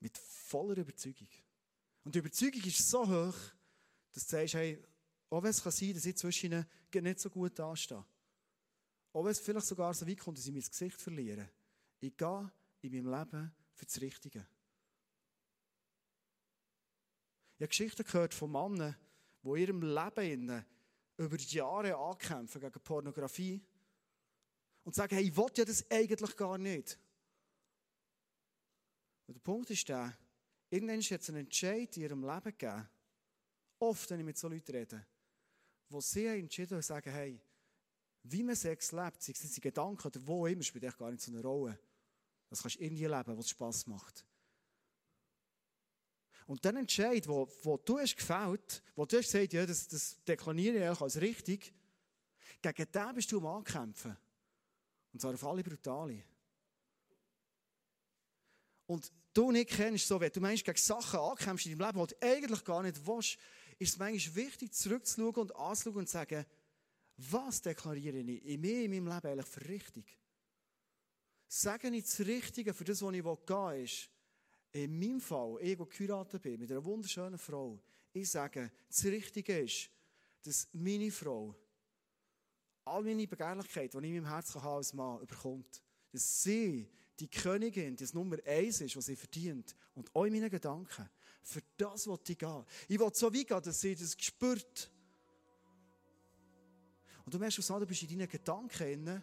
[0.00, 1.28] Mit voller Überzeugung.
[2.08, 3.34] Und die Überzeugung ist so hoch,
[4.14, 4.82] dass du sagst, hey,
[5.28, 6.66] auch wenn es kann sein, dass ich zwischen ihnen
[7.04, 8.02] nicht so gut dastehe.
[9.12, 11.50] Auch wenn es vielleicht sogar so weit kommt, dass ich mein Gesicht verliere.
[12.00, 14.48] Ich gehe in meinem Leben für das Richtige.
[17.58, 18.96] Ich habe Geschichten gehört von Männern,
[19.42, 20.64] die in ihrem Leben
[21.18, 23.62] über Jahre ankämpfen gegen Pornografie
[24.82, 26.98] und sagen, hey, ich will ja das eigentlich gar nicht.
[29.26, 30.16] Und der Punkt ist der,
[30.70, 32.88] irgendwann hat es einen Entscheid in ihrem Leben gegeben,
[33.78, 35.06] oft, wenn ich mit so Leuten rede,
[35.88, 37.40] wo sie entschieden haben, sagen, hey,
[38.24, 41.22] wie man Sex lebt, sei es in Gedanken oder wo immer, spielt echt gar nicht
[41.22, 41.78] so eine Rolle.
[42.48, 44.24] Das kannst du irgendwie leben, was Spass macht.
[46.46, 50.16] Und dann Entscheid, wo, wo du hast gefällt, wo du hast gesagt, ja, das, das
[50.24, 51.72] deklariere ich als richtig,
[52.62, 54.16] gegen den bist du am Ankämpfen.
[55.12, 56.24] Und zwar auf alle Brutale.
[58.88, 62.14] Und du nicht kennst, so wenn du meinst, gegen Sachen ankämpfst in deinem Leben, die
[62.14, 63.38] du eigentlich gar nicht willst,
[63.78, 66.46] ist es manchmal wichtig, zurückzuschauen und anzuschauen und zu sagen,
[67.18, 70.18] was deklariere ich in mir, in meinem Leben eigentlich für richtig?
[71.46, 74.08] Sage ich das Richtige für das, was ich gehen will, ist,
[74.72, 77.78] in meinem Fall, ich, der geheiratet bin, mit einer wunderschönen Frau,
[78.12, 79.90] ich sage, das Richtige ist,
[80.42, 81.54] dass meine Frau
[82.84, 85.82] all meine Begehrlichkeiten, die ich in meinem Herzen habe als Mann, überkommt.
[86.10, 89.74] Dass sie die Königin, das Nummer eins ist, was sie verdient.
[89.94, 91.08] Und auch in meinen Gedanken.
[91.42, 92.64] Für das will ich gehen.
[92.88, 94.90] Ich will so weit gehen, dass sie das spürt.
[97.24, 99.22] Und du merkst, du bist in deinen Gedanken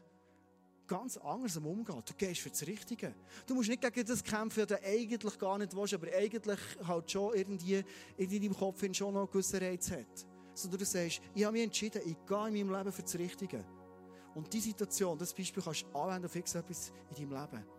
[0.87, 2.03] ganz anders am Umgehen.
[2.05, 3.15] Du gehst für das Richtige.
[3.45, 7.11] Du musst nicht gegen das kämpfen, das du eigentlich gar nicht willst, aber eigentlich halt
[7.11, 7.83] schon irgendwie
[8.17, 10.25] in deinem Kopf schon noch einen gewissen Reiz hat.
[10.53, 13.65] Sondern du sagst, ich habe mich entschieden, ich gehe in meinem Leben für das Richtige.
[14.35, 17.74] Und diese Situation, das Beispiel kannst du anwenden auf etwas in deinem Leben.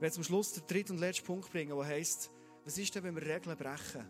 [0.00, 2.30] Werde zum Schluss den dritten und letzten Punkt bringen, der heisst,
[2.64, 4.06] was ist denn, wenn wir Regeln brechen?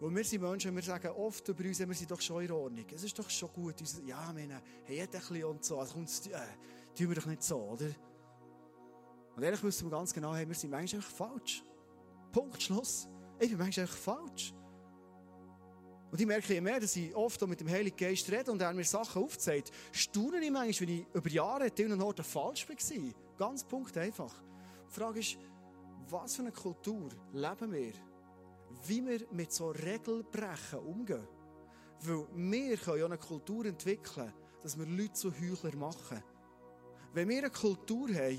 [0.00, 2.86] Weil wir sind Menschen, wir sagen oft über uns, wir sind doch schon in Ordnung.
[2.94, 3.74] Es ist doch schon gut.
[4.06, 5.80] Ja, meine, hey, ein bisschen und so.
[5.80, 6.38] Also kommt, äh,
[6.96, 7.88] tun wir doch nicht so, oder?
[9.34, 11.64] Und ehrlich wissen wir ganz genau, hey, wir sind manchmal einfach falsch.
[12.32, 13.08] Punkt, Schluss.
[13.40, 14.54] Ich bin manchmal einfach falsch.
[16.10, 18.72] Und ich merke je mehr, dass ich oft mit dem Heiligen Geist rede und er
[18.72, 23.12] mir Sachen aufzeigt, staune ich manchmal, wenn ich über Jahre an Orten falsch war.
[23.36, 24.47] Ganz Punkt einfach.
[24.88, 25.38] Die Frage ist,
[26.08, 27.92] was für eine Kultur leben wir?
[28.86, 31.26] Wie wir mit so Regelbrechen umgehen.
[32.00, 36.22] Weil wir können ja eine Kultur entwickeln, dass wir Leute zu Heuchler machen.
[37.12, 38.38] wenn wir eine Kultur haben,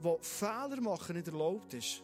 [0.00, 2.02] wo Fehler machen nicht erlaubt ist,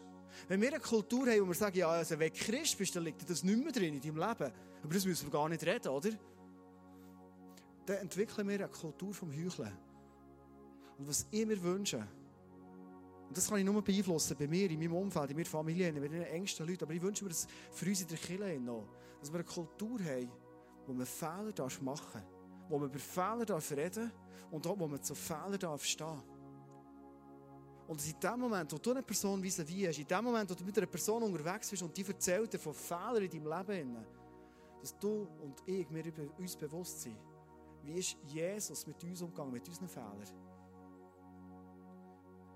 [0.48, 3.04] wenn wir eine Kultur haben, wo wir sagen, ja, also wenn du Christ bist, dann
[3.04, 4.52] liegt das nicht mehr drin in deinem Leben.
[4.82, 6.10] Aber das müssen wir gar nicht reden, oder?
[7.86, 9.72] Dann entwickeln wir eine Kultur vom Heucheln.
[10.98, 12.06] Und was ich mir wünsche,
[13.28, 16.08] und das kann ich nur beeinflussen, bei mir, in meinem Umfeld, in meiner Familie, bei
[16.08, 18.88] den engsten Leuten, aber ich wünsche mir das für uns in der Kirche noch,
[19.20, 20.30] dass wir eine Kultur haben,
[20.86, 22.22] wo man Fehler machen darf,
[22.68, 24.12] wo man über Fehler darf reden
[24.50, 26.22] und auch, wo man zu Fehlern darf stehen.
[27.88, 30.54] Und in dem Moment, wo du eine Person wie wie hast, in dem Moment, wo
[30.54, 33.96] du mit einer Person unterwegs bist und die erzählt dir von Fehlern in deinem Leben,
[34.80, 36.04] dass du und ich mir
[36.38, 37.16] uns bewusst sind,
[37.82, 40.45] wie ist Jesus mit uns umgegangen, mit unseren Fehlern.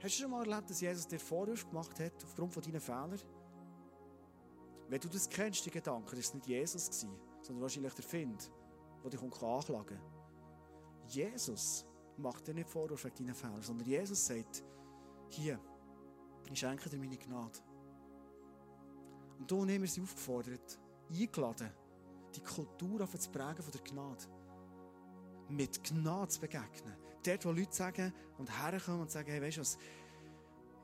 [0.02, 3.20] Hast du schon mal erlebt, dass Jesus dir Vorwürfe gemacht hat aufgrund von deinen Fehlern?
[4.88, 7.06] Wenn du das kennst, die Gedanken, das war nicht Jesus,
[7.42, 8.50] sondern wahrscheinlich der Find,
[9.02, 10.00] der dich anklagen kann.
[11.06, 11.84] Jesus
[12.16, 14.64] macht dir nicht Vorwürfe wegen deinen Fehlern, sondern Jesus sagt,
[15.28, 15.60] hier,
[16.50, 17.58] ich schenke dir meine Gnade.
[19.38, 21.70] Und und ich, wir sind aufgefordert, eingeladen,
[22.34, 24.24] die Kultur zu prägen von der Gnade.
[25.50, 26.96] Mit Gnade zu begegnen.
[27.24, 29.78] Dort, wo Leute sagen und herkommen und sagen, hey, weißt du was,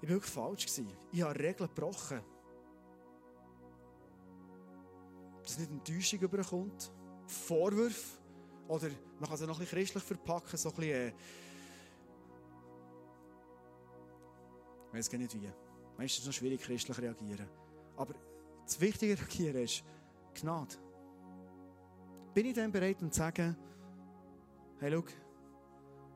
[0.01, 0.67] ich war wirklich falsch.
[0.67, 0.89] Gewesen.
[1.13, 2.21] Ich habe Regeln gebrochen.
[5.43, 6.93] Dass nicht Enttäuschung überkommt,
[7.27, 8.19] Vorwürfe,
[8.69, 8.89] oder
[9.21, 11.13] man kann es noch ein bisschen christlich verpacken, so ein bisschen, äh,
[14.89, 15.49] ich weiß gar nicht wie.
[15.97, 17.49] Meistens ist es noch schwierig, christlich reagieren.
[17.97, 18.15] Aber
[18.65, 19.85] das Wichtige reagieren ist
[20.35, 20.77] Gnade.
[22.35, 23.57] Bin ich dann bereit, um zu sagen,
[24.81, 25.05] hey, schau,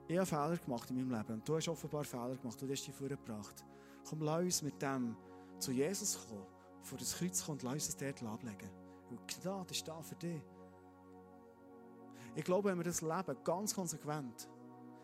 [0.08, 2.86] ich habe Fehler gemacht in meinem Leben und du hast offenbar Fehler gemacht, du hast
[2.86, 3.64] dich vorgebracht.
[4.08, 5.16] Komm, lass uns mit dem
[5.58, 6.46] zu Jesus kommen,
[6.82, 8.70] vor das Kreuz kommen und lass uns ablegen.
[9.10, 10.42] Und Gnade ist da für dich.
[12.34, 14.48] Ich glaube, wenn wir das leben, ganz konsequent,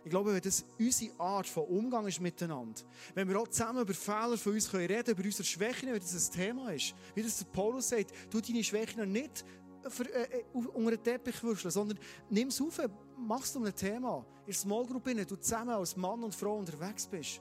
[0.04, 2.80] ich glaube, wenn das unsere Art von Umgang ist miteinander,
[3.14, 6.28] wenn wir auch zusammen über Fehler von uns reden können, über unsere Schwächen, wenn das
[6.28, 9.44] ein Thema ist, wie das Paulus sagt, du deine Schwächen nicht
[9.90, 11.99] für, äh, äh unter den Teppich würfeln, sondern
[12.31, 12.81] nimm es auf,
[13.16, 14.25] mach es um ein Thema.
[14.40, 17.40] In der Small Group, du zusammen als Mann und Frau unterwegs bist.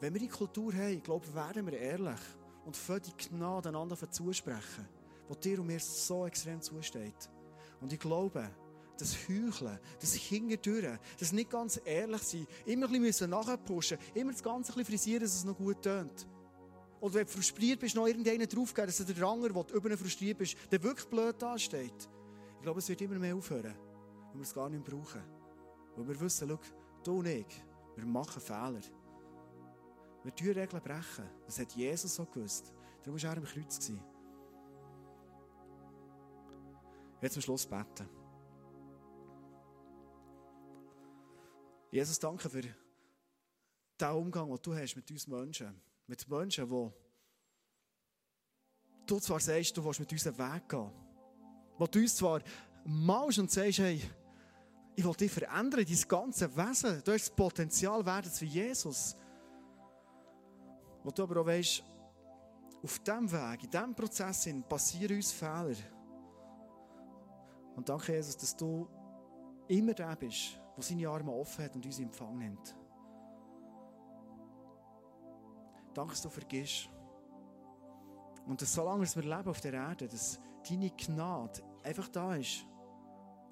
[0.00, 2.20] Wenn wir die Kultur haben, glaube ich, werden wir ehrlich
[2.64, 4.88] und für die Gnade einander zusprechen,
[5.30, 7.30] die dir und mir so extrem zusteht.
[7.80, 8.50] Und ich glaube,
[8.98, 14.42] das Heucheln, das Hingerdüren, das nicht ganz ehrlich sein, immer ein bisschen nachpushen, immer das
[14.42, 16.26] Ganze ein bisschen frisieren, dass es noch gut tönt.
[17.04, 20.56] Oder wenn du frustriert bist, noch irgendeinen draufgeben, dass der Ranger, der über frustriert bist,
[20.70, 22.08] der wirklich blöd dasteht.
[22.56, 23.74] Ich glaube, es wird immer mehr aufhören,
[24.30, 25.22] wenn wir es gar nicht brauchen.
[25.96, 26.58] Weil wir wissen, schau,
[27.02, 27.62] du und ich,
[27.94, 28.80] wir machen Fehler.
[30.22, 31.28] Wir tun Regeln brechen.
[31.44, 32.72] Das hat Jesus so gewusst.
[33.02, 33.92] Darum war er am Kreuz.
[37.20, 38.08] Jetzt zum Schluss beten.
[41.90, 45.82] Jesus, danke für den Umgang, den du hast mit uns Menschen.
[46.06, 46.90] Mit Menschen, die
[49.06, 50.90] du zwar sagst, du willst mit uns einen Weg gehen.
[51.78, 52.40] Wo du uns zwar
[52.84, 54.00] malst und sagst, hey,
[54.96, 57.02] ich will dich verändern, dein ganze Wesen.
[57.04, 59.16] Du hast das Potenzial, werden wie Jesus.
[61.02, 61.82] Wo du aber auch weißt,
[62.82, 65.74] auf diesem Weg, in diesem Prozess passieren uns Fehler.
[67.74, 68.88] Und danke, Jesus, dass du
[69.66, 72.76] immer da bist der seine Arme offen hat und uns in Empfang nimmt.
[75.94, 76.90] Danke, dass du vergisst.
[78.46, 82.66] Und dass solange wir leben auf der Erde, dass deine Gnade einfach da ist.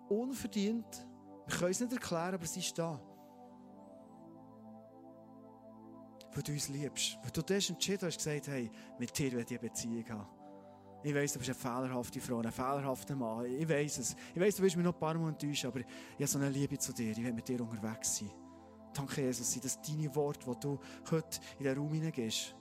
[0.09, 1.07] Unverdient.
[1.47, 3.01] Wir können es nicht erklären, aber sie ist da.
[6.35, 7.19] Weil du uns liebst.
[7.23, 10.29] Weil du das entschieden hast, gesagt hey, mit dir will ich eine Beziehung haben.
[11.05, 13.47] Ich weiss, du bist eine fehlerhafte Frau, ein fehlerhafter Mann.
[13.47, 14.15] Ich weiss es.
[14.35, 16.49] Ich weiss, du willst mich noch ein paar Mal enttäuschen, aber ich habe so eine
[16.49, 17.11] Liebe zu dir.
[17.11, 18.31] Ich will mit dir unterwegs sein.
[18.95, 20.79] Danke, Jesus, sind deine Worte, die du
[21.11, 22.55] heute in den Raum hineingehst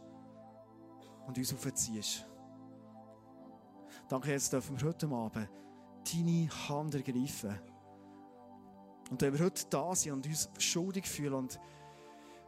[1.28, 2.26] und uns aufziehst.
[4.08, 5.50] Danke, Jesus, dürfen wir heute Abend
[6.14, 7.60] deine Hand ergreifen.
[9.10, 11.60] Und wenn wir heute da sind und uns schuldig fühlen und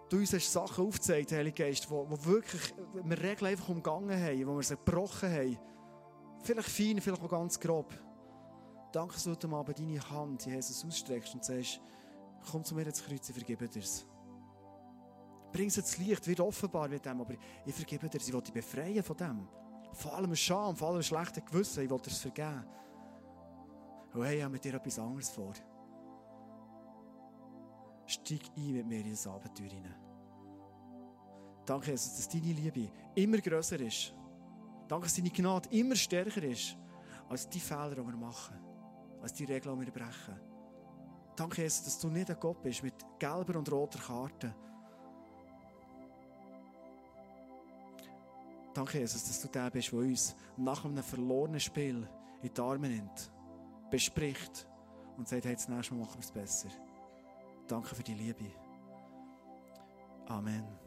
[0.09, 4.47] du uns hast Sachen aufgezeigt, Heilige Geist, wo, wo wirklich wir Regeln einfach umgangen haben,
[4.47, 5.59] wo wir sie gebrochen haben,
[6.43, 7.93] Vielleicht fein, vielleicht auch ganz grob.
[8.91, 11.79] Danke, dass du heute Abend deine Hand, Jesus, ausstreckst und sagst,
[12.49, 14.05] komm zu mir ins Kreuz, ich vergebe dir es.
[15.51, 17.35] Bring es ins Licht, wird offenbar mit dem, aber
[17.65, 19.47] ich vergebe dir es, ich will dich befreien von dem.
[19.93, 22.65] Von allem Scham, von allem schlechten Gewissen, ich will dir es vergeben.
[24.13, 25.53] Und hey, ich habe mit dir etwas anderes vor.
[28.05, 29.95] Steig ein mit mir in das Abenteuer hinein.
[31.65, 34.13] Danke, Jesus, dass deine Liebe immer grösser ist
[34.87, 36.77] Danke, dass deine Gnade immer stärker ist
[37.29, 38.59] als die Fehler, die wir machen,
[39.21, 40.39] als die Regeln, die wir brechen.
[41.35, 44.53] Danke, Jesus, dass du nicht ein Gott bist mit gelber und roter Karte.
[48.73, 52.07] Danke, Jesus, dass du der bist, der uns nach einem verlorenen Spiel
[52.41, 53.31] in die Arme nimmt,
[53.89, 54.67] bespricht
[55.17, 56.69] und sagt, hey, das nächste Mal machen wir es besser.
[57.67, 58.51] Danke für die Liebe.
[60.27, 60.82] Amen.